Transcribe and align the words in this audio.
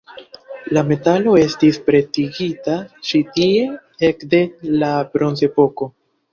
La 0.77 0.83
metalo 0.91 1.33
estis 1.41 1.77
pretigita 1.91 2.79
ĉi 3.11 3.23
tie 3.37 3.69
ekde 4.11 4.43
la 4.83 4.93
Bronzepoko. 5.15 5.95